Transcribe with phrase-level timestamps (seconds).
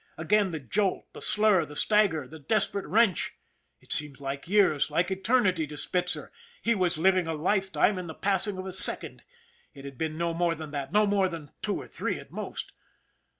[0.17, 3.33] Again the jolt, the slur, the stagger, the desperate wrench.
[3.81, 6.31] It seemed like years, like eternity to Spitzer.
[6.63, 9.23] He was living a lifetime in the passing of a second
[9.75, 12.71] it had been no more than that, no more than two or three at most.